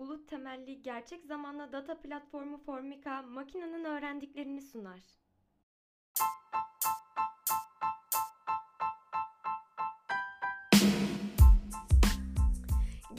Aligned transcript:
bulut 0.00 0.28
temelli 0.28 0.82
gerçek 0.82 1.24
zamanlı 1.24 1.72
data 1.72 2.00
platformu 2.00 2.58
Formica, 2.58 3.22
makinenin 3.22 3.84
öğrendiklerini 3.84 4.60
sunar. 4.60 5.19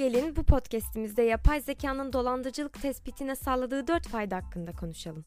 Gelin 0.01 0.35
bu 0.35 0.43
podcast'imizde 0.43 1.21
yapay 1.21 1.61
zekanın 1.61 2.13
dolandırıcılık 2.13 2.81
tespitine 2.81 3.35
sağladığı 3.35 3.87
4 3.87 4.07
fayda 4.07 4.35
hakkında 4.35 4.71
konuşalım. 4.71 5.25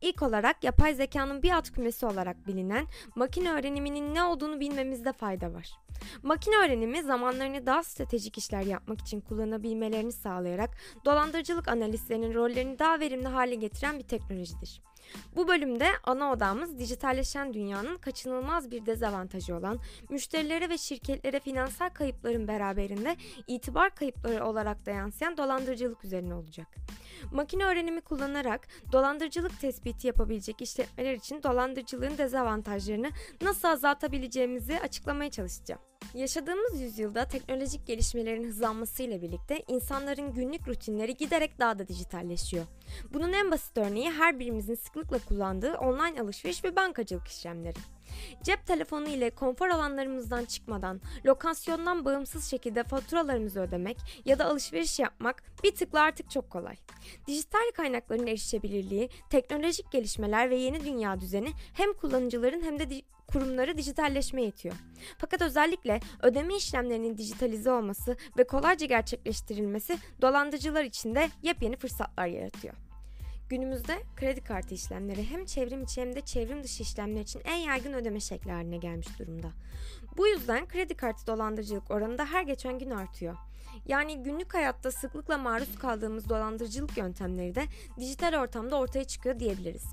İlk 0.00 0.22
olarak 0.22 0.64
yapay 0.64 0.94
zekanın 0.94 1.42
bir 1.42 1.50
alt 1.50 1.70
kümesi 1.70 2.06
olarak 2.06 2.46
bilinen 2.46 2.86
makine 3.14 3.52
öğreniminin 3.52 4.14
ne 4.14 4.22
olduğunu 4.22 4.60
bilmemizde 4.60 5.12
fayda 5.12 5.54
var. 5.54 5.70
Makine 6.22 6.56
öğrenimi 6.56 7.02
zamanlarını 7.02 7.66
daha 7.66 7.82
stratejik 7.82 8.38
işler 8.38 8.62
yapmak 8.62 9.00
için 9.00 9.20
kullanabilmelerini 9.20 10.12
sağlayarak 10.12 10.70
dolandırıcılık 11.04 11.68
analistlerinin 11.68 12.34
rollerini 12.34 12.78
daha 12.78 13.00
verimli 13.00 13.28
hale 13.28 13.54
getiren 13.54 13.98
bir 13.98 14.04
teknolojidir. 14.04 14.82
Bu 15.36 15.48
bölümde 15.48 15.88
ana 16.04 16.32
odamız 16.32 16.78
dijitalleşen 16.78 17.54
dünyanın 17.54 17.96
kaçınılmaz 17.96 18.70
bir 18.70 18.86
dezavantajı 18.86 19.56
olan 19.56 19.78
müşterilere 20.10 20.68
ve 20.68 20.78
şirketlere 20.78 21.40
finansal 21.40 21.88
kayıpların 21.88 22.48
beraberinde 22.48 23.16
itibar 23.46 23.94
kayıpları 23.94 24.46
olarak 24.46 24.86
da 24.86 24.90
yansıyan 24.90 25.36
dolandırıcılık 25.36 26.04
üzerine 26.04 26.34
olacak. 26.34 26.66
Makine 27.32 27.64
öğrenimi 27.64 28.00
kullanarak 28.00 28.68
dolandırıcılık 28.92 29.60
tespiti 29.60 30.06
yapabilecek 30.06 30.62
işletmeler 30.62 31.14
için 31.14 31.42
dolandırıcılığın 31.42 32.18
dezavantajlarını 32.18 33.10
nasıl 33.42 33.68
azaltabileceğimizi 33.68 34.80
açıklamaya 34.80 35.30
çalışacağım. 35.30 35.80
Yaşadığımız 36.14 36.80
yüzyılda 36.80 37.28
teknolojik 37.28 37.86
gelişmelerin 37.86 38.44
hızlanmasıyla 38.44 39.22
birlikte 39.22 39.62
insanların 39.68 40.32
günlük 40.32 40.68
rutinleri 40.68 41.16
giderek 41.16 41.58
daha 41.58 41.78
da 41.78 41.88
dijitalleşiyor. 41.88 42.64
Bunun 43.12 43.32
en 43.32 43.50
basit 43.50 43.78
örneği 43.78 44.10
her 44.10 44.38
birimizin 44.38 44.74
sıklıkla 44.74 45.18
kullandığı 45.18 45.74
online 45.74 46.20
alışveriş 46.20 46.64
ve 46.64 46.76
bankacılık 46.76 47.28
işlemleri. 47.28 47.78
Cep 48.42 48.66
telefonu 48.66 49.08
ile 49.08 49.30
konfor 49.30 49.68
alanlarımızdan 49.68 50.44
çıkmadan, 50.44 51.00
lokasyondan 51.26 52.04
bağımsız 52.04 52.50
şekilde 52.50 52.82
faturalarımızı 52.82 53.60
ödemek 53.60 53.96
ya 54.24 54.38
da 54.38 54.44
alışveriş 54.44 54.98
yapmak 54.98 55.42
bir 55.64 55.74
tıkla 55.74 56.00
artık 56.00 56.30
çok 56.30 56.50
kolay. 56.50 56.76
Dijital 57.26 57.70
kaynakların 57.74 58.26
erişebilirliği, 58.26 59.08
teknolojik 59.30 59.92
gelişmeler 59.92 60.50
ve 60.50 60.56
yeni 60.56 60.84
dünya 60.84 61.20
düzeni 61.20 61.52
hem 61.74 61.92
kullanıcıların 61.92 62.62
hem 62.62 62.78
de 62.78 63.02
kurumları 63.26 63.78
dijitalleşmeye 63.78 64.48
itiyor. 64.48 64.74
Fakat 65.18 65.42
özellikle 65.42 66.00
ödeme 66.22 66.56
işlemlerinin 66.56 67.18
dijitalize 67.18 67.72
olması 67.72 68.16
ve 68.38 68.46
kolayca 68.46 68.86
gerçekleştirilmesi 68.86 69.98
dolandırıcılar 70.22 70.84
için 70.84 71.14
de 71.14 71.30
yepyeni 71.42 71.76
fırsatlar 71.76 72.26
yaratıyor. 72.26 72.74
Günümüzde 73.48 74.02
kredi 74.16 74.40
kartı 74.40 74.74
işlemleri 74.74 75.30
hem 75.30 75.44
çevrim 75.44 75.82
içi 75.82 76.00
hem 76.00 76.16
de 76.16 76.20
çevrim 76.20 76.64
dışı 76.64 76.82
işlemler 76.82 77.20
için 77.20 77.42
en 77.44 77.56
yaygın 77.56 77.92
ödeme 77.92 78.20
şekli 78.20 78.52
haline 78.52 78.76
gelmiş 78.76 79.18
durumda. 79.18 79.52
Bu 80.16 80.26
yüzden 80.26 80.68
kredi 80.68 80.94
kartı 80.94 81.26
dolandırıcılık 81.26 81.90
oranı 81.90 82.18
da 82.18 82.26
her 82.26 82.42
geçen 82.42 82.78
gün 82.78 82.90
artıyor. 82.90 83.36
Yani 83.86 84.22
günlük 84.22 84.54
hayatta 84.54 84.90
sıklıkla 84.90 85.38
maruz 85.38 85.78
kaldığımız 85.78 86.28
dolandırıcılık 86.28 86.96
yöntemleri 86.96 87.54
de 87.54 87.64
dijital 88.00 88.40
ortamda 88.40 88.76
ortaya 88.76 89.04
çıkıyor 89.04 89.38
diyebiliriz. 89.40 89.84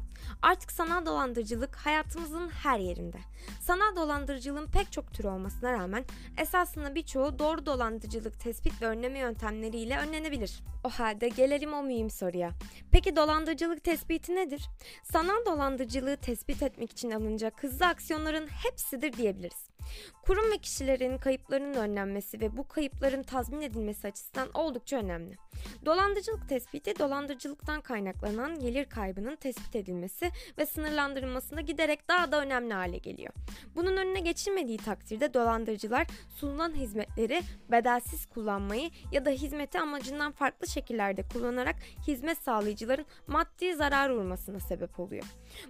Artık 0.42 0.72
sanal 0.72 1.06
dolandırıcılık 1.06 1.76
hayatımızın 1.76 2.50
her 2.50 2.80
yerinde. 2.80 3.18
Sanal 3.62 3.96
dolandırıcılığın 3.96 4.68
pek 4.68 4.92
çok 4.92 5.14
türü 5.14 5.28
olmasına 5.28 5.72
rağmen 5.72 6.06
esasında 6.38 6.96
birçoğu 6.96 7.40
doğru 7.40 7.66
dolandırıcılık 7.66 8.40
tespit 8.40 8.82
ve 8.82 8.88
önleme 8.88 9.20
yöntemleriyle 9.20 9.98
önlenebilir. 9.98 10.64
O 10.84 10.90
halde 10.90 11.30
gelelim 11.30 11.74
o 11.74 11.84
mühim 11.84 12.10
soruya. 12.10 12.52
Peki 12.92 13.16
dolandırıcılık 13.16 13.84
tespiti 13.84 14.36
nedir? 14.36 14.70
Sanal 15.04 15.46
dolandırıcılığı 15.46 16.18
tespit 16.18 16.64
etmek 16.64 16.92
için 16.92 17.12
alınacak 17.12 17.64
hızlı 17.64 17.86
aksiyonların 17.86 18.48
hepsidir 18.48 19.14
diyebiliriz. 19.14 19.71
Kurum 20.22 20.52
ve 20.52 20.58
kişilerin 20.58 21.18
kayıplarının 21.18 21.74
önlenmesi 21.74 22.40
ve 22.40 22.58
bu 22.58 22.68
kayıpların 22.68 23.24
tazmin 23.24 23.62
edilmesi 23.62 24.08
açısından 24.08 24.52
oldukça 24.54 24.98
önemli. 24.98 25.38
Dolandırıcılık 25.86 26.50
tespiti, 26.50 27.00
dolandırıcılıktan 27.00 27.82
kaynaklanan 27.82 28.60
gelir 28.60 28.86
kaybının 28.86 29.36
tespit 29.36 29.76
edilmesi 29.76 30.32
ve 30.58 30.66
sınırlandırılmasında 30.66 31.62
giderek 31.62 32.08
daha 32.08 32.32
da 32.32 32.42
önemli 32.42 32.74
hale 32.74 32.98
geliyor. 32.98 33.34
Bunun 33.76 33.98
önüne 33.98 34.20
geçilmediği 34.20 34.78
takdirde 34.78 35.34
dolandırıcılar 35.34 36.08
sunulan 36.36 36.76
hizmetleri 36.76 37.42
bedelsiz 37.72 38.26
kullanmayı 38.26 38.90
ya 39.12 39.26
da 39.26 39.30
hizmeti 39.30 39.80
amacından 39.80 40.32
farklı 40.32 40.68
şekillerde 40.68 41.28
kullanarak 41.34 41.76
hizmet 42.08 42.38
sağlayıcıların 42.38 43.06
maddi 43.28 43.76
zarar 43.76 44.10
uğramasına 44.10 44.60
sebep 44.60 45.00
oluyor. 45.00 45.24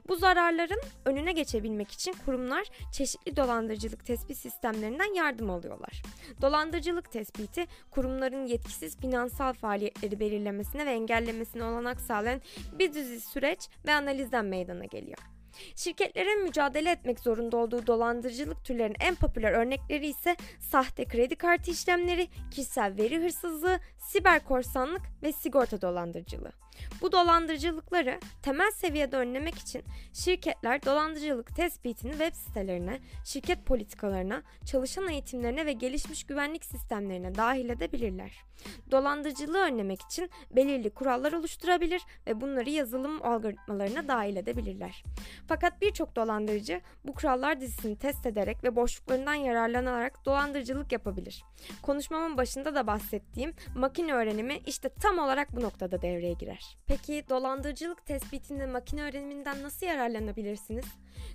Bu 0.07 0.15
zararların 0.15 0.81
önüne 1.05 1.31
geçebilmek 1.31 1.91
için 1.91 2.15
kurumlar 2.25 2.67
çeşitli 2.93 3.35
dolandırıcılık 3.35 4.05
tespit 4.05 4.37
sistemlerinden 4.37 5.13
yardım 5.13 5.49
alıyorlar. 5.49 6.01
Dolandırıcılık 6.41 7.11
tespiti 7.11 7.67
kurumların 7.91 8.45
yetkisiz 8.45 8.97
finansal 8.97 9.53
faaliyetleri 9.71 10.19
belirlemesine 10.19 10.85
ve 10.85 10.91
engellemesine 10.91 11.63
olanak 11.63 12.01
sağlayan 12.01 12.41
bir 12.79 12.93
dizi 12.93 13.21
süreç 13.21 13.59
ve 13.85 13.93
analizden 13.93 14.45
meydana 14.45 14.85
geliyor. 14.85 15.17
Şirketlerin 15.75 16.43
mücadele 16.43 16.91
etmek 16.91 17.19
zorunda 17.19 17.57
olduğu 17.57 17.87
dolandırıcılık 17.87 18.65
türlerinin 18.65 18.97
en 18.99 19.15
popüler 19.15 19.51
örnekleri 19.51 20.07
ise 20.07 20.35
sahte 20.59 21.05
kredi 21.05 21.35
kartı 21.35 21.71
işlemleri, 21.71 22.27
kişisel 22.51 22.97
veri 22.97 23.23
hırsızlığı, 23.23 23.79
siber 23.97 24.45
korsanlık 24.45 25.01
ve 25.23 25.31
sigorta 25.31 25.81
dolandırıcılığı. 25.81 26.51
Bu 27.01 27.11
dolandırıcılıkları 27.11 28.19
temel 28.41 28.71
seviyede 28.71 29.17
önlemek 29.17 29.55
için 29.55 29.83
şirketler 30.13 30.85
dolandırıcılık 30.85 31.55
tespitini 31.55 32.11
web 32.11 32.33
sitelerine, 32.33 32.99
şirket 33.25 33.65
politikalarına, 33.65 34.43
çalışan 34.65 35.09
eğitimlerine 35.09 35.65
ve 35.65 35.73
gelişmiş 35.73 36.23
güvenlik 36.23 36.65
sistemlerine 36.65 37.35
dahil 37.35 37.69
edebilirler. 37.69 38.31
Dolandırıcılığı 38.91 39.59
önlemek 39.59 40.01
için 40.01 40.29
belirli 40.51 40.89
kurallar 40.89 41.33
oluşturabilir 41.33 42.01
ve 42.27 42.41
bunları 42.41 42.69
yazılım 42.69 43.25
algoritmalarına 43.25 44.07
dahil 44.07 44.35
edebilirler. 44.35 45.03
Fakat 45.47 45.81
birçok 45.81 46.15
dolandırıcı 46.15 46.81
bu 47.05 47.13
kurallar 47.13 47.61
dizisini 47.61 47.97
test 47.97 48.25
ederek 48.25 48.63
ve 48.63 48.75
boşluklarından 48.75 49.33
yararlanarak 49.33 50.25
dolandırıcılık 50.25 50.91
yapabilir. 50.91 51.43
Konuşmamın 51.81 52.37
başında 52.37 52.75
da 52.75 52.87
bahsettiğim 52.87 53.53
makine 53.75 54.13
öğrenimi 54.13 54.57
işte 54.65 54.89
tam 54.89 55.19
olarak 55.19 55.55
bu 55.55 55.61
noktada 55.61 56.01
devreye 56.01 56.33
girer. 56.33 56.70
Peki 56.87 57.25
dolandırıcılık 57.29 58.05
tespitinde 58.05 58.65
makine 58.65 59.03
öğreniminden 59.03 59.63
nasıl 59.63 59.85
yararlanabilirsiniz? 59.85 60.85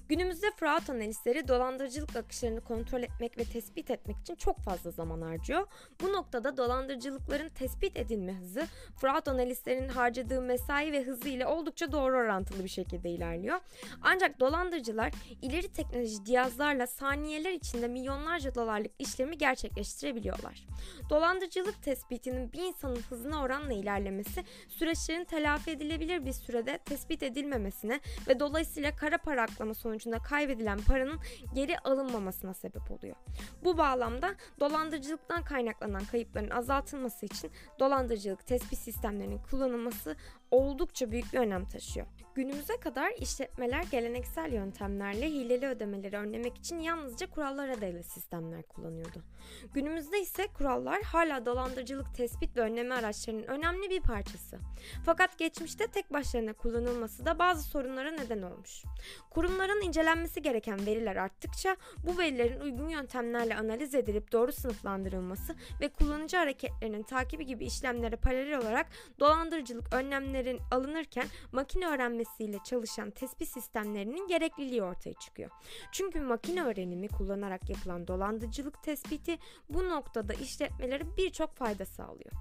Günümüzde 0.09 0.47
fraud 0.57 0.89
analistleri 0.89 1.49
dolandırıcılık 1.49 2.17
akışlarını 2.17 2.61
kontrol 2.61 3.03
etmek 3.03 3.39
ve 3.39 3.45
tespit 3.45 3.91
etmek 3.91 4.17
için 4.19 4.35
çok 4.35 4.59
fazla 4.59 4.91
zaman 4.91 5.23
harcıyor. 5.23 5.67
Bu 6.03 6.13
noktada 6.13 6.57
dolandırıcılıkların 6.57 7.49
tespit 7.49 7.97
edilme 7.97 8.35
hızı 8.35 8.67
fraud 9.01 9.27
analistlerinin 9.27 9.89
harcadığı 9.89 10.43
mesai 10.43 10.93
ve 10.93 11.03
hızı 11.03 11.29
ile 11.29 11.47
oldukça 11.47 11.93
doğru 11.93 12.17
orantılı 12.17 12.65
bir 12.65 12.69
şekilde 12.69 13.11
ilerliyor. 13.11 13.61
Ancak 14.03 14.41
dolandırıcılar 14.41 15.13
ileri 15.43 15.73
teknoloji 15.73 16.25
cihazlarla 16.25 16.87
saniyeler 16.87 17.53
içinde 17.53 17.89
milyonlarca 17.89 18.55
dolarlık 18.55 18.93
işlemi 18.99 19.39
gerçekleştirebiliyorlar. 19.39 20.67
Dolandırıcılık 21.11 21.83
tespitinin 21.83 22.53
bir 22.53 22.63
insanın 22.63 23.03
hızına 23.09 23.43
oranla 23.43 23.73
ilerlemesi 23.73 24.45
süreçlerin 24.69 25.25
telafi 25.27 25.71
edilebilir 25.71 26.27
bir 26.27 26.33
sürede 26.33 26.79
tespit 26.79 27.23
edilmemesine 27.23 28.01
ve 28.29 28.41
dolayısıyla 28.41 28.97
kara 28.97 29.19
para 29.19 29.43
aklama 29.43 29.75
sonucunda 29.75 30.19
kaybedilen 30.19 30.79
paranın 30.79 31.21
geri 31.55 31.79
alınmamasına 31.79 32.55
sebep 32.55 32.91
oluyor. 32.91 33.17
Bu 33.65 33.79
bağlamda 33.79 34.35
dolandırıcılıktan 34.61 35.45
kaynaklanan 35.45 36.05
kayıpların 36.05 36.51
azaltılması 36.51 37.27
için 37.27 37.51
dolandırıcılık 37.79 38.47
tespit 38.47 38.79
sistemlerinin 38.79 39.39
kullanılması 39.39 40.17
oldukça 40.51 41.11
büyük 41.11 41.33
bir 41.33 41.39
önem 41.39 41.65
taşıyor. 41.65 42.07
Günümüze 42.37 42.77
kadar 42.77 43.13
işletmeler 43.19 43.83
geleneksel 43.83 44.53
yöntemlerle 44.53 45.27
hileli 45.27 45.67
ödemeleri 45.67 46.17
önlemek 46.17 46.59
için 46.59 46.79
yalnızca 46.79 47.31
kurallara 47.31 47.81
dayalı 47.81 48.03
sistemler 48.03 48.63
kullanıyordu. 48.63 49.23
Günümüzde 49.75 50.21
ise 50.21 50.47
kurallar 50.47 51.03
hala 51.03 51.47
dolandırıcılık 51.47 52.15
tespit 52.15 52.57
ve 52.57 52.61
önleme 52.61 52.95
araçlarının 52.95 53.43
önemli 53.43 53.91
bir 53.91 54.01
parçası. 54.01 54.59
Fakat 55.07 55.39
geçmişte 55.39 55.87
tek 55.87 56.13
başlarına 56.13 56.53
kullanılması 56.53 57.27
da 57.27 57.39
bazı 57.39 57.63
sorunlara 57.63 58.11
neden 58.11 58.43
olmuş. 58.43 58.83
Kurumların 59.31 59.83
incelenmesi 59.83 60.43
gereken 60.43 60.87
veriler 60.87 61.17
arttıkça 61.17 61.77
bu 62.07 62.19
verilerin 62.19 62.61
uygun 62.61 62.89
yöntemlerle 62.89 63.57
analiz 63.57 63.95
edilip 63.95 64.33
doğru 64.33 64.53
sınıflandırılması 64.53 65.55
ve 65.81 65.89
kullanıcı 65.89 66.37
hareketlerinin 66.37 67.03
takibi 67.03 67.47
gibi 67.47 67.67
işlemlere 67.67 68.17
paralel 68.17 68.59
olarak 68.59 68.87
dolandırıcılık 69.21 69.95
önlemleri 69.95 70.47
verimlerin 70.47 70.61
alınırken 70.71 71.27
makine 71.53 71.89
öğrenmesiyle 72.27 72.59
çalışan 72.65 73.11
tespit 73.11 73.49
sistemlerinin 73.49 74.29
gerekliliği 74.29 74.83
ortaya 74.83 75.15
çıkıyor. 75.15 75.51
Çünkü 75.93 76.21
makine 76.21 76.63
öğrenimi 76.63 77.09
kullanarak 77.09 77.71
yapılan 77.71 78.07
dolandırıcılık 78.07 78.83
tespiti 78.83 79.39
bu 79.69 79.89
noktada 79.89 80.33
işletmelere 80.33 81.17
birçok 81.17 81.57
fayda 81.57 81.85
sağlıyor. 81.85 82.33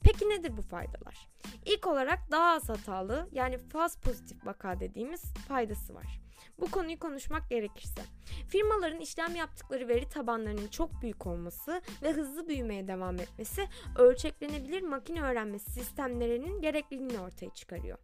Peki 0.00 0.28
nedir 0.28 0.56
bu 0.56 0.62
faydalar? 0.62 1.28
İlk 1.66 1.86
olarak 1.86 2.18
daha 2.30 2.54
az 2.54 2.68
hatalı 2.68 3.28
yani 3.32 3.58
faz 3.58 3.96
pozitif 3.96 4.46
vaka 4.46 4.80
dediğimiz 4.80 5.22
faydası 5.48 5.94
var. 5.94 6.20
Bu 6.60 6.70
konuyu 6.70 6.98
konuşmak 6.98 7.50
gerekirse. 7.50 8.02
Firmaların 8.48 9.00
işlem 9.00 9.36
yaptıkları 9.36 9.88
veri 9.88 10.08
tabanlarının 10.08 10.68
çok 10.68 11.02
büyük 11.02 11.26
olması 11.26 11.82
ve 12.02 12.12
hızlı 12.12 12.48
büyümeye 12.48 12.88
devam 12.88 13.20
etmesi 13.20 13.68
ölçeklenebilir 13.98 14.82
makine 14.82 15.22
öğrenmesi 15.22 15.70
sistemlerinin 15.70 16.60
gerekliliğini 16.60 17.20
ortaya 17.20 17.50
çıkarıyor. 17.50 17.98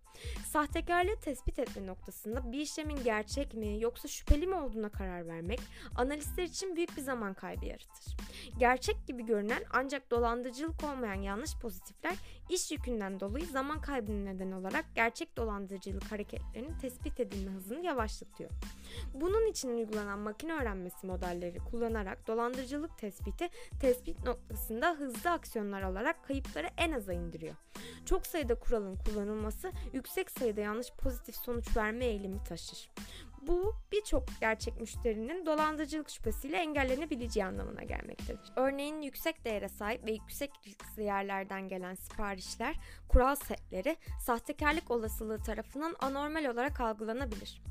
Sahtekarlığı 0.46 1.16
tespit 1.16 1.58
etme 1.58 1.86
noktasında 1.86 2.52
bir 2.52 2.60
işlemin 2.60 3.04
gerçek 3.04 3.54
mi 3.54 3.80
yoksa 3.80 4.08
şüpheli 4.08 4.46
mi 4.46 4.54
olduğuna 4.54 4.88
karar 4.88 5.26
vermek 5.26 5.60
analistler 5.96 6.44
için 6.44 6.76
büyük 6.76 6.96
bir 6.96 7.02
zaman 7.02 7.34
kaybı 7.34 7.66
yaratır. 7.66 8.16
Gerçek 8.58 9.06
gibi 9.06 9.26
görünen 9.26 9.62
ancak 9.72 10.10
dolandırıcılık 10.10 10.84
olmayan 10.84 11.22
yanlış 11.22 11.56
pozitifler 11.56 12.14
iş 12.48 12.72
yükünden 12.72 13.20
dolayı 13.20 13.46
zaman 13.46 13.80
kaybının 13.80 14.26
neden 14.26 14.52
olarak 14.52 14.84
gerçek 14.94 15.36
dolandırıcılık 15.36 16.12
hareketlerinin 16.12 16.78
tespit 16.78 17.20
edilme 17.20 17.50
hızını 17.50 17.84
yavaşlatıyor. 17.84 18.50
Bunun 19.14 19.46
için 19.46 19.68
uygulanan 19.68 20.18
makine 20.18 20.52
öğrenmesi 20.52 21.06
modelleri 21.06 21.58
kullanarak 21.58 22.26
dolandırıcılık 22.26 22.98
tespiti 22.98 23.48
tespit 23.80 24.24
noktasında 24.24 24.92
hızlı 24.92 25.30
aksiyonlar 25.30 25.82
alarak 25.82 26.24
kayıpları 26.24 26.68
en 26.76 26.92
aza 26.92 27.12
indiriyor. 27.12 27.54
Çok 28.06 28.26
sayıda 28.26 28.54
kuralın 28.54 28.96
kullanılması 28.96 29.72
yüksek 30.00 30.30
sayıda 30.30 30.60
yanlış 30.60 30.92
pozitif 30.92 31.36
sonuç 31.36 31.76
verme 31.76 32.04
eğilimi 32.04 32.44
taşır. 32.44 32.90
Bu 33.42 33.74
birçok 33.92 34.24
gerçek 34.40 34.80
müşterinin 34.80 35.46
dolandırıcılık 35.46 36.10
şüphesiyle 36.10 36.56
engellenebileceği 36.56 37.46
anlamına 37.46 37.82
gelmektedir. 37.82 38.52
Örneğin 38.56 39.02
yüksek 39.02 39.44
değere 39.44 39.68
sahip 39.68 40.04
ve 40.04 40.12
yüksek 40.12 40.50
riskli 40.66 41.02
yerlerden 41.02 41.68
gelen 41.68 41.94
siparişler, 41.94 42.76
kural 43.08 43.34
setleri 43.34 43.96
sahtekarlık 44.20 44.90
olasılığı 44.90 45.42
tarafından 45.42 45.96
anormal 46.00 46.44
olarak 46.44 46.80
algılanabilir. 46.80 47.62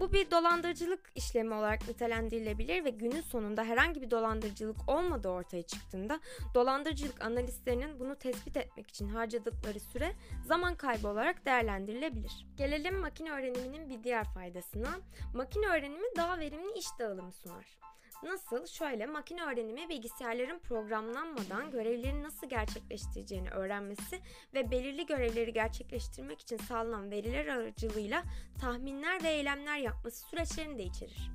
Bu 0.00 0.12
bir 0.12 0.30
dolandırıcılık 0.30 1.12
işlemi 1.14 1.54
olarak 1.54 1.88
nitelendirilebilir 1.88 2.84
ve 2.84 2.90
günün 2.90 3.20
sonunda 3.20 3.64
herhangi 3.64 4.02
bir 4.02 4.10
dolandırıcılık 4.10 4.88
olmadığı 4.88 5.28
ortaya 5.28 5.62
çıktığında 5.62 6.20
dolandırıcılık 6.54 7.24
analistlerinin 7.24 8.00
bunu 8.00 8.16
tespit 8.16 8.56
etmek 8.56 8.88
için 8.88 9.08
harcadıkları 9.08 9.80
süre 9.80 10.12
zaman 10.44 10.74
kaybı 10.74 11.08
olarak 11.08 11.46
değerlendirilebilir. 11.46 12.46
Gelelim 12.56 12.98
makine 12.98 13.30
öğreniminin 13.30 13.90
bir 13.90 14.04
diğer 14.04 14.24
faydasına. 14.24 14.88
Makine 15.34 15.66
öğrenimi 15.66 16.06
daha 16.16 16.38
verimli 16.38 16.72
iş 16.78 16.86
dağılımı 16.98 17.32
sunar. 17.32 17.78
Nasıl? 18.22 18.66
Şöyle 18.66 19.06
makine 19.06 19.44
öğrenimi 19.44 19.88
bilgisayarların 19.88 20.58
programlanmadan 20.58 21.70
görevleri 21.70 22.22
nasıl 22.22 22.48
gerçekleştireceğini 22.48 23.50
öğrenmesi 23.50 24.20
ve 24.54 24.70
belirli 24.70 25.06
görevleri 25.06 25.52
gerçekleştirmek 25.52 26.40
için 26.40 26.56
sağlanan 26.56 27.10
veriler 27.10 27.46
aracılığıyla 27.46 28.22
tahminler 28.60 29.22
ve 29.22 29.28
eylemler 29.28 29.78
yapması 29.78 30.28
süreçlerini 30.28 30.78
de 30.78 30.82
içerir. 30.82 31.30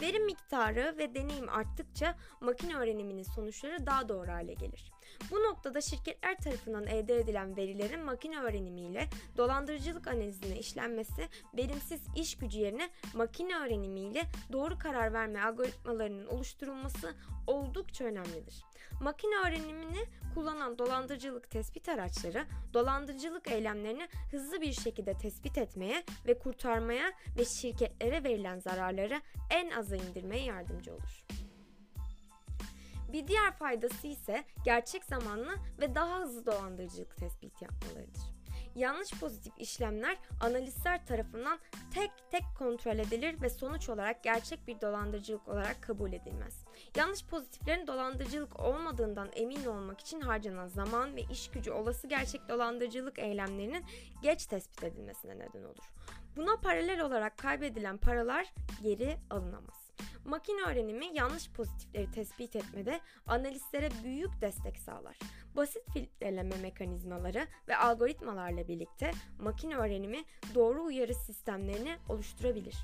Verim 0.00 0.24
miktarı 0.24 0.94
ve 0.98 1.14
deneyim 1.14 1.48
arttıkça 1.48 2.16
makine 2.40 2.76
öğreniminin 2.76 3.22
sonuçları 3.22 3.86
daha 3.86 4.08
doğru 4.08 4.32
hale 4.32 4.54
gelir. 4.54 4.92
Bu 5.30 5.36
noktada 5.36 5.80
şirketler 5.80 6.36
tarafından 6.36 6.86
elde 6.86 7.16
edilen 7.16 7.56
verilerin 7.56 8.04
makine 8.04 8.40
öğrenimiyle 8.40 9.08
dolandırıcılık 9.36 10.08
analizine 10.08 10.58
işlenmesi 10.58 11.28
verimsiz 11.56 12.00
iş 12.16 12.38
gücü 12.38 12.58
yerine 12.58 12.90
makine 13.14 13.56
öğrenimiyle 13.56 14.22
doğru 14.52 14.78
karar 14.78 15.12
verme 15.12 15.42
algoritmalarının 15.42 16.26
oluşturulması 16.26 17.14
oldukça 17.46 18.04
önemlidir. 18.04 18.64
Makine 19.00 19.34
öğrenimini 19.36 20.04
kullanan 20.34 20.78
dolandırıcılık 20.78 21.50
tespit 21.50 21.88
araçları 21.88 22.44
dolandırıcılık 22.74 23.50
eylemlerini 23.50 24.08
hızlı 24.30 24.60
bir 24.60 24.72
şekilde 24.72 25.18
tespit 25.18 25.58
etmeye 25.58 26.04
ve 26.26 26.38
kurtarmaya 26.38 27.12
ve 27.38 27.44
şirketlere 27.44 28.24
verilen 28.24 28.58
zararları 28.58 29.20
en 29.50 29.70
aza 29.70 29.96
indirmeye 29.96 30.44
yardımcı 30.44 30.94
olur. 30.94 31.35
Bir 33.16 33.26
diğer 33.26 33.52
faydası 33.52 34.06
ise 34.06 34.44
gerçek 34.64 35.04
zamanlı 35.04 35.54
ve 35.80 35.94
daha 35.94 36.20
hızlı 36.20 36.46
dolandırıcılık 36.46 37.16
tespit 37.16 37.62
yapmalarıdır. 37.62 38.22
Yanlış 38.74 39.10
pozitif 39.20 39.52
işlemler 39.58 40.16
analistler 40.40 41.06
tarafından 41.06 41.58
tek 41.94 42.10
tek 42.30 42.42
kontrol 42.58 42.98
edilir 42.98 43.42
ve 43.42 43.50
sonuç 43.50 43.88
olarak 43.88 44.24
gerçek 44.24 44.66
bir 44.66 44.80
dolandırıcılık 44.80 45.48
olarak 45.48 45.82
kabul 45.82 46.12
edilmez. 46.12 46.64
Yanlış 46.96 47.24
pozitiflerin 47.26 47.86
dolandırıcılık 47.86 48.60
olmadığından 48.60 49.30
emin 49.32 49.64
olmak 49.64 50.00
için 50.00 50.20
harcanan 50.20 50.68
zaman 50.68 51.16
ve 51.16 51.22
iş 51.22 51.50
gücü 51.50 51.70
olası 51.70 52.06
gerçek 52.06 52.48
dolandırıcılık 52.48 53.18
eylemlerinin 53.18 53.84
geç 54.22 54.46
tespit 54.46 54.84
edilmesine 54.84 55.38
neden 55.38 55.64
olur. 55.64 55.84
Buna 56.36 56.56
paralel 56.56 57.00
olarak 57.00 57.38
kaybedilen 57.38 57.98
paralar 57.98 58.54
geri 58.82 59.16
alınamaz. 59.30 59.85
Makine 60.26 60.62
öğrenimi 60.62 61.06
yanlış 61.14 61.50
pozitifleri 61.50 62.10
tespit 62.10 62.56
etmede 62.56 63.00
analistlere 63.26 63.88
büyük 64.04 64.40
destek 64.40 64.78
sağlar. 64.78 65.18
Basit 65.56 65.82
filtreleme 65.92 66.56
mekanizmaları 66.56 67.46
ve 67.68 67.76
algoritmalarla 67.76 68.68
birlikte 68.68 69.10
makine 69.40 69.76
öğrenimi 69.76 70.24
doğru 70.54 70.82
uyarı 70.82 71.14
sistemlerini 71.14 71.96
oluşturabilir. 72.08 72.74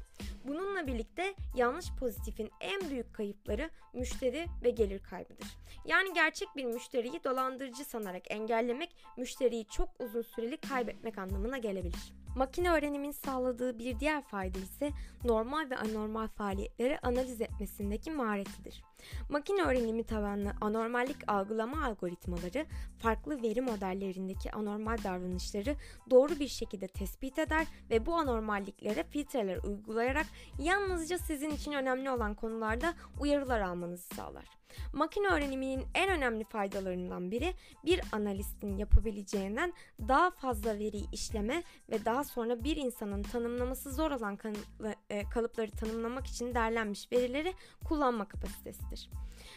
Bununla 0.44 0.86
birlikte 0.86 1.34
yanlış 1.56 1.86
pozitifin 2.00 2.50
en 2.60 2.90
büyük 2.90 3.14
kayıpları 3.14 3.70
müşteri 3.92 4.46
ve 4.64 4.70
gelir 4.70 4.98
kaybıdır. 4.98 5.46
Yani 5.84 6.12
gerçek 6.14 6.48
bir 6.56 6.64
müşteriyi 6.64 7.24
dolandırıcı 7.24 7.84
sanarak 7.84 8.30
engellemek 8.30 8.96
müşteriyi 9.16 9.66
çok 9.66 9.88
uzun 9.98 10.22
süreli 10.22 10.56
kaybetmek 10.56 11.18
anlamına 11.18 11.58
gelebilir. 11.58 12.21
Makine 12.36 12.70
öğrenimin 12.72 13.12
sağladığı 13.12 13.78
bir 13.78 14.00
diğer 14.00 14.22
fayda 14.22 14.58
ise 14.58 14.90
normal 15.24 15.70
ve 15.70 15.76
anormal 15.76 16.28
faaliyetleri 16.28 16.98
analiz 16.98 17.40
etmesindeki 17.40 18.10
maharetidir. 18.10 18.82
Makine 19.28 19.62
öğrenimi 19.62 20.04
tabanlı 20.04 20.52
anormallik 20.60 21.16
algılama 21.26 21.84
algoritmaları 21.84 22.66
farklı 22.98 23.42
veri 23.42 23.60
modellerindeki 23.60 24.52
anormal 24.52 24.98
davranışları 25.04 25.76
doğru 26.10 26.40
bir 26.40 26.48
şekilde 26.48 26.88
tespit 26.88 27.38
eder 27.38 27.66
ve 27.90 28.06
bu 28.06 28.14
anormalliklere 28.14 29.04
filtreler 29.04 29.58
uygulayarak 29.64 30.26
yalnızca 30.58 31.18
sizin 31.18 31.50
için 31.50 31.72
önemli 31.72 32.10
olan 32.10 32.34
konularda 32.34 32.94
uyarılar 33.20 33.60
almanızı 33.60 34.14
sağlar. 34.14 34.62
Makine 34.92 35.28
öğreniminin 35.28 35.84
en 35.94 36.10
önemli 36.10 36.44
faydalarından 36.44 37.30
biri 37.30 37.54
bir 37.84 38.00
analistin 38.12 38.76
yapabileceğinden 38.76 39.72
daha 40.08 40.30
fazla 40.30 40.78
veriyi 40.78 41.10
işleme 41.12 41.62
ve 41.90 42.04
daha 42.04 42.24
sonra 42.24 42.64
bir 42.64 42.76
insanın 42.76 43.22
tanımlaması 43.22 43.92
zor 43.92 44.10
olan 44.10 44.38
e, 45.10 45.28
kalıpları 45.28 45.70
tanımlamak 45.70 46.26
için 46.26 46.54
derlenmiş 46.54 47.12
verileri 47.12 47.54
kullanma 47.84 48.28
kapasitesidir. 48.92 49.08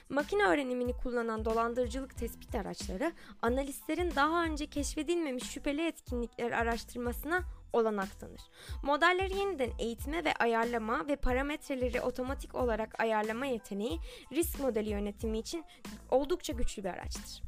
Makine 0.10 0.44
öğrenimini 0.44 0.94
kullanan 0.94 1.46
dolandırıcılık 1.46 2.18
tespit 2.18 2.56
araçları 2.56 3.14
analistlerin 3.42 4.12
daha 4.16 4.44
önce 4.44 4.66
keşfedilmemiş 4.68 5.44
şüpheli 5.44 5.88
etkinlikler 5.88 6.52
araştırmasına 6.52 7.44
olanak 7.74 8.20
tanır. 8.20 8.42
Modelleri 8.84 9.38
yeniden 9.38 9.72
eğitme 9.80 10.26
ve 10.26 10.34
ayarlama 10.34 11.08
ve 11.08 11.16
parametreleri 11.16 12.02
otomatik 12.02 12.56
olarak 12.56 13.00
ayarlama 13.00 13.46
yeteneği 13.46 14.00
risk 14.32 14.60
modeli 14.60 14.90
yönetimi 14.90 15.40
için 15.40 15.66
oldukça 16.12 16.54
güçlü 16.54 16.84
bir 16.84 16.90
araçtır. 16.90 17.42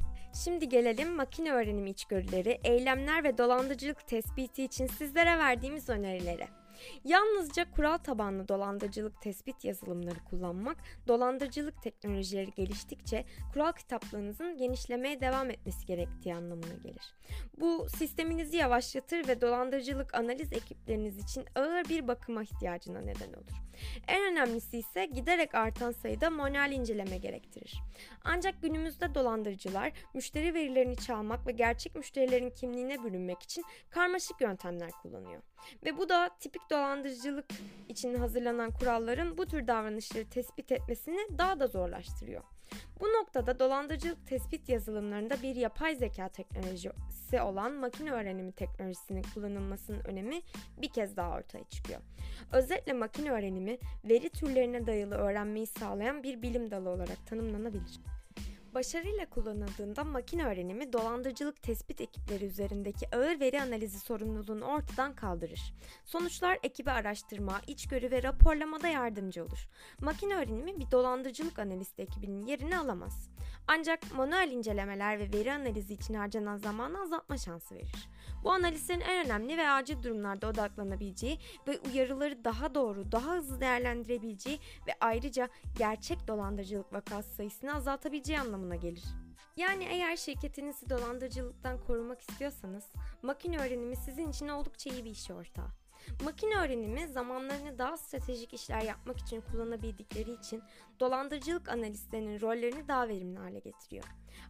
Şimdi 0.43 0.69
gelelim 0.69 1.15
makine 1.15 1.51
öğrenimi 1.51 1.89
içgörüleri, 1.89 2.59
eylemler 2.63 3.23
ve 3.23 3.37
dolandırıcılık 3.37 4.07
tespiti 4.07 4.63
için 4.63 4.87
sizlere 4.87 5.37
verdiğimiz 5.37 5.89
önerilere. 5.89 6.47
Yalnızca 7.03 7.71
kural 7.71 7.97
tabanlı 7.97 8.47
dolandırıcılık 8.47 9.21
tespit 9.21 9.65
yazılımları 9.65 10.23
kullanmak, 10.23 10.77
dolandırıcılık 11.07 11.83
teknolojileri 11.83 12.51
geliştikçe 12.51 13.25
kural 13.53 13.71
kitaplığınızın 13.71 14.57
genişlemeye 14.57 15.21
devam 15.21 15.49
etmesi 15.49 15.85
gerektiği 15.85 16.35
anlamına 16.35 16.73
gelir. 16.83 17.13
Bu 17.59 17.87
sisteminizi 17.89 18.57
yavaşlatır 18.57 19.27
ve 19.27 19.41
dolandırıcılık 19.41 20.15
analiz 20.15 20.53
ekipleriniz 20.53 21.17
için 21.17 21.45
ağır 21.55 21.89
bir 21.89 22.07
bakıma 22.07 22.43
ihtiyacına 22.43 23.01
neden 23.01 23.33
olur. 23.33 23.67
En 24.07 24.31
önemlisi 24.31 24.77
ise 24.77 25.05
giderek 25.05 25.55
artan 25.55 25.91
sayıda 25.91 26.29
manuel 26.29 26.71
inceleme 26.71 27.17
gerektirir. 27.17 27.81
Ancak 28.23 28.61
günümüzde 28.61 29.15
dolandırıcılar 29.15 29.91
müşteri 30.13 30.53
verilerini 30.53 30.97
çalmak 30.97 31.47
ve 31.47 31.51
gerçek 31.51 31.95
müşterilerin 31.95 32.49
kimliğine 32.49 33.03
bürünmek 33.03 33.43
için 33.43 33.63
karmaşık 33.89 34.41
yöntemler 34.41 34.91
kullanıyor. 34.91 35.41
Ve 35.85 35.97
bu 35.97 36.09
da 36.09 36.29
tipik 36.39 36.66
dolandırıcılık 36.69 37.45
için 37.89 38.15
hazırlanan 38.15 38.71
kuralların 38.71 39.37
bu 39.37 39.45
tür 39.45 39.67
davranışları 39.67 40.29
tespit 40.29 40.71
etmesini 40.71 41.37
daha 41.37 41.59
da 41.59 41.67
zorlaştırıyor. 41.67 42.43
Bu 42.99 43.05
noktada 43.05 43.59
dolandırıcılık 43.59 44.27
tespit 44.27 44.69
yazılımlarında 44.69 45.41
bir 45.41 45.55
yapay 45.55 45.95
zeka 45.95 46.29
teknolojisi 46.29 47.41
olan 47.41 47.71
makine 47.71 48.11
öğrenimi 48.11 48.51
teknolojisinin 48.51 49.25
kullanılmasının 49.33 50.03
önemi 50.05 50.41
bir 50.81 50.89
kez 50.89 51.17
daha 51.17 51.37
ortaya 51.37 51.63
çıkıyor. 51.63 52.01
Özetle 52.53 52.93
makine 52.93 53.31
öğrenimi 53.31 53.77
veri 54.03 54.29
türlerine 54.29 54.87
dayalı 54.87 55.15
öğrenmeyi 55.15 55.67
sağlayan 55.67 56.23
bir 56.23 56.41
bilim 56.41 56.71
dalı 56.71 56.89
olarak 56.89 57.27
tanımlanabilir. 57.27 57.99
Başarıyla 58.77 59.29
kullanıldığında 59.29 60.03
makine 60.03 60.45
öğrenimi 60.45 60.93
dolandırıcılık 60.93 61.61
tespit 61.63 62.01
ekipleri 62.01 62.45
üzerindeki 62.45 63.15
ağır 63.15 63.39
veri 63.39 63.61
analizi 63.61 63.99
sorumluluğunu 63.99 64.65
ortadan 64.65 65.15
kaldırır. 65.15 65.73
Sonuçlar 66.05 66.59
ekibi 66.63 66.91
araştırma, 66.91 67.61
içgörü 67.67 68.11
ve 68.11 68.23
raporlamada 68.23 68.87
yardımcı 68.87 69.43
olur. 69.43 69.67
Makine 70.01 70.35
öğrenimi 70.35 70.79
bir 70.79 70.91
dolandırıcılık 70.91 71.59
analisti 71.59 72.01
ekibinin 72.01 72.45
yerini 72.45 72.77
alamaz. 72.77 73.29
Ancak 73.67 74.15
manuel 74.15 74.51
incelemeler 74.51 75.19
ve 75.19 75.33
veri 75.33 75.53
analizi 75.53 75.93
için 75.93 76.13
harcanan 76.13 76.57
zamanı 76.57 77.01
azaltma 77.01 77.37
şansı 77.37 77.75
verir. 77.75 78.09
Bu 78.43 78.51
analizlerin 78.51 79.01
en 79.01 79.25
önemli 79.25 79.57
ve 79.57 79.69
acil 79.69 80.03
durumlarda 80.03 80.47
odaklanabileceği 80.47 81.39
ve 81.67 81.79
uyarıları 81.79 82.43
daha 82.43 82.75
doğru, 82.75 83.11
daha 83.11 83.31
hızlı 83.31 83.61
değerlendirebileceği 83.61 84.59
ve 84.87 84.91
ayrıca 85.01 85.49
gerçek 85.77 86.27
dolandırıcılık 86.27 86.93
vakası 86.93 87.35
sayısını 87.35 87.75
azaltabileceği 87.75 88.39
anlamına 88.39 88.66
gelir. 88.75 89.03
Yani 89.57 89.83
eğer 89.83 90.15
şirketinizi 90.15 90.89
dolandırıcılıktan 90.89 91.79
korumak 91.79 92.21
istiyorsanız 92.21 92.91
makine 93.21 93.59
öğrenimi 93.59 93.95
sizin 93.95 94.29
için 94.29 94.47
oldukça 94.47 94.89
iyi 94.89 95.05
bir 95.05 95.11
iş 95.11 95.31
ortağı. 95.31 95.69
Makine 96.23 96.55
öğrenimi 96.55 97.07
zamanlarını 97.07 97.77
daha 97.77 97.97
stratejik 97.97 98.53
işler 98.53 98.81
yapmak 98.81 99.19
için 99.19 99.41
kullanabildikleri 99.41 100.31
için 100.31 100.63
dolandırıcılık 100.99 101.69
analistlerinin 101.69 102.41
rollerini 102.41 102.87
daha 102.87 103.07
verimli 103.07 103.39
hale 103.39 103.59
getiriyor. 103.59 104.03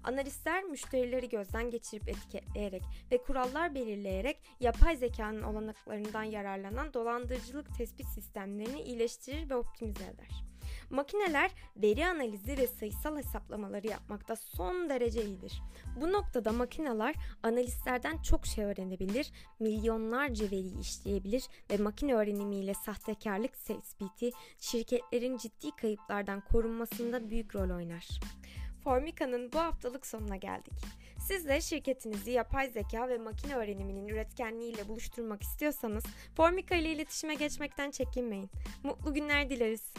Analistler 0.03 0.63
müşterileri 0.63 1.29
gözden 1.29 1.69
geçirip 1.69 2.09
etiketleyerek 2.09 2.83
ve 3.11 3.17
kurallar 3.23 3.75
belirleyerek 3.75 4.41
yapay 4.59 4.97
zekanın 4.97 5.43
olanaklarından 5.43 6.23
yararlanan 6.23 6.93
dolandırıcılık 6.93 7.77
tespit 7.77 8.07
sistemlerini 8.07 8.81
iyileştirir 8.81 9.49
ve 9.49 9.55
optimize 9.55 10.03
eder. 10.03 10.43
Makineler 10.89 11.51
veri 11.75 12.07
analizi 12.07 12.57
ve 12.57 12.67
sayısal 12.67 13.17
hesaplamaları 13.17 13.87
yapmakta 13.87 14.35
son 14.35 14.89
derece 14.89 15.25
iyidir. 15.25 15.61
Bu 16.01 16.11
noktada 16.11 16.51
makineler 16.51 17.15
analistlerden 17.43 18.17
çok 18.17 18.45
şey 18.45 18.65
öğrenebilir, 18.65 19.31
milyonlarca 19.59 20.45
veri 20.45 20.79
işleyebilir 20.79 21.43
ve 21.71 21.77
makine 21.77 22.15
öğrenimiyle 22.15 22.73
sahtekarlık 22.73 23.65
tespiti 23.65 24.31
şirketlerin 24.59 25.37
ciddi 25.37 25.71
kayıplardan 25.81 26.41
korunmasında 26.41 27.29
büyük 27.29 27.55
rol 27.55 27.75
oynar. 27.75 28.07
Formica'nın 28.83 29.51
bu 29.51 29.59
haftalık 29.59 30.05
sonuna 30.05 30.35
geldik. 30.35 30.73
Siz 31.19 31.47
de 31.47 31.61
şirketinizi 31.61 32.31
yapay 32.31 32.69
zeka 32.69 33.09
ve 33.09 33.17
makine 33.17 33.55
öğreniminin 33.55 34.07
üretkenliğiyle 34.07 34.87
buluşturmak 34.87 35.43
istiyorsanız 35.43 36.03
Formica 36.35 36.75
ile 36.75 36.91
iletişime 36.91 37.35
geçmekten 37.35 37.91
çekinmeyin. 37.91 38.49
Mutlu 38.83 39.13
günler 39.13 39.49
dileriz. 39.49 39.93